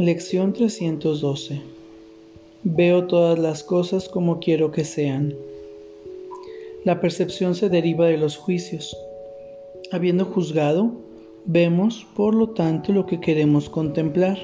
[0.00, 1.60] Lección 312
[2.62, 5.34] Veo todas las cosas como quiero que sean.
[6.84, 8.96] La percepción se deriva de los juicios.
[9.90, 10.92] Habiendo juzgado,
[11.46, 14.38] vemos, por lo tanto, lo que queremos contemplar,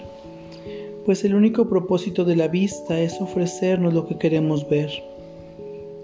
[1.06, 4.90] pues el único propósito de la vista es ofrecernos lo que queremos ver.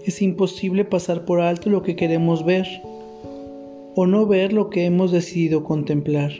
[0.06, 2.68] Es imposible pasar por alto lo que queremos ver
[3.96, 6.30] o no ver lo que hemos decidido contemplar.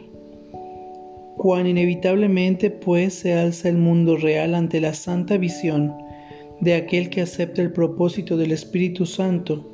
[1.40, 5.90] Cuán inevitablemente pues se alza el mundo real ante la santa visión
[6.60, 9.72] de aquel que acepta el propósito del Espíritu Santo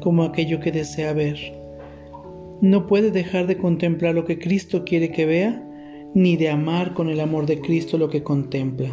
[0.00, 1.36] como aquello que desea ver.
[2.60, 5.68] No puede dejar de contemplar lo que Cristo quiere que vea,
[6.14, 8.88] ni de amar con el amor de Cristo lo que contempla.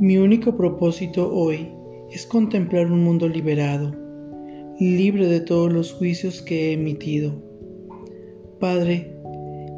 [0.00, 1.66] Mi único propósito hoy
[2.10, 3.96] es contemplar un mundo liberado,
[4.78, 7.42] libre de todos los juicios que he emitido.
[8.60, 9.11] Padre,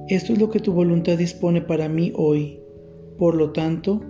[0.09, 2.61] esto es lo que tu voluntad dispone para mí hoy.
[3.19, 4.03] Por lo tanto,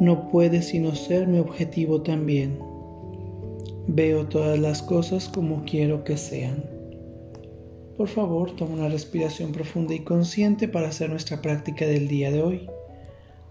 [0.00, 2.58] no puede sino ser mi objetivo también.
[3.86, 6.64] Veo todas las cosas como quiero que sean.
[7.96, 12.42] Por favor, toma una respiración profunda y consciente para hacer nuestra práctica del día de
[12.42, 12.70] hoy.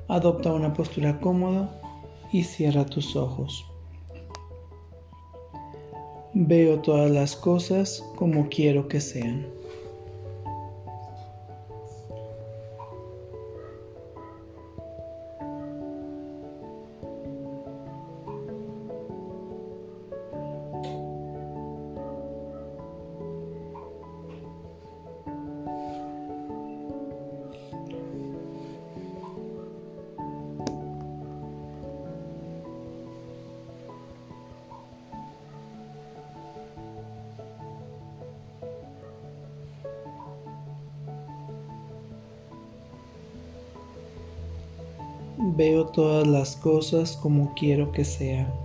[0.07, 1.81] Adopta una postura cómoda
[2.31, 3.65] y cierra tus ojos.
[6.33, 9.47] Veo todas las cosas como quiero que sean.
[45.57, 48.64] Veo todas las cosas como quiero que sean.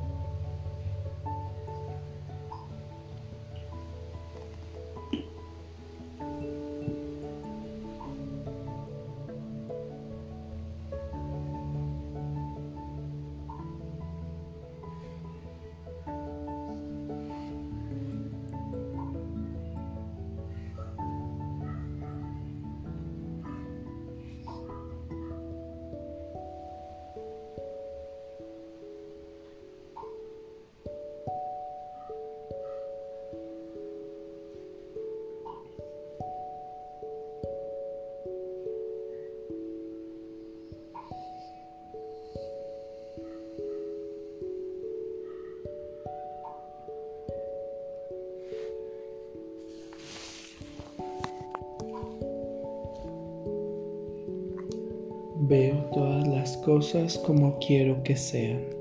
[55.51, 58.80] Veo todas las cosas como quiero que sean.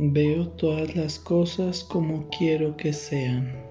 [0.00, 3.67] Veo todas las cosas como quiero que sean.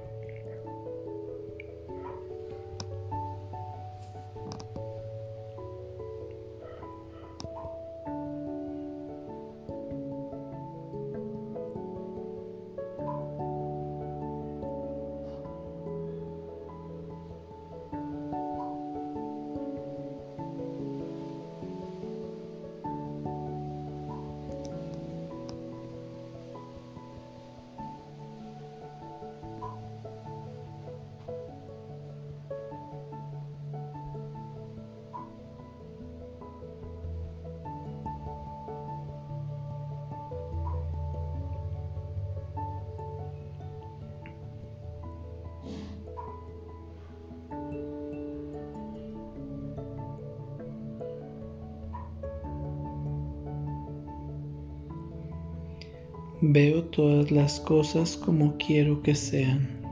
[56.41, 59.86] Veo todas las cosas como quiero que sean.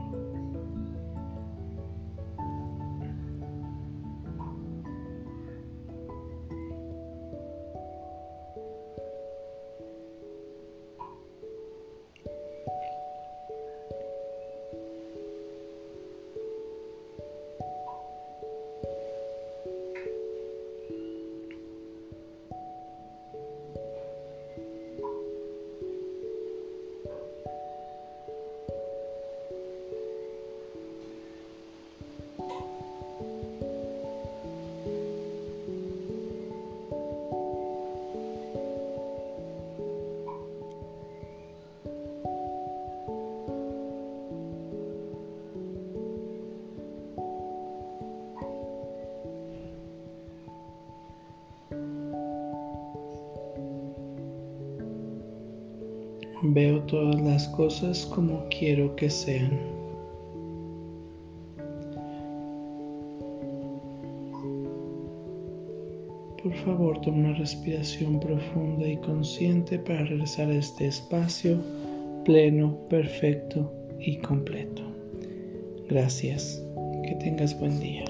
[56.48, 59.50] Veo todas las cosas como quiero que sean.
[66.42, 71.58] Por favor, toma una respiración profunda y consciente para regresar a este espacio
[72.24, 74.82] pleno, perfecto y completo.
[75.88, 76.62] Gracias.
[77.02, 78.04] Que tengas buen día.